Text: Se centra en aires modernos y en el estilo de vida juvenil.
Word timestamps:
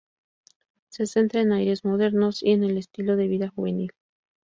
Se 0.89 1.05
centra 1.05 1.41
en 1.41 1.51
aires 1.51 1.85
modernos 1.85 2.41
y 2.41 2.53
en 2.53 2.63
el 2.63 2.79
estilo 2.79 3.17
de 3.17 3.27
vida 3.27 3.49
juvenil. 3.49 3.91